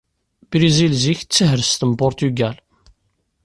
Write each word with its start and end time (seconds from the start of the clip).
Brizil 0.51 0.93
zik 1.03 1.19
d 1.23 1.29
tahrest 1.33 1.81
n 1.89 1.91
Purtugal. 1.99 2.57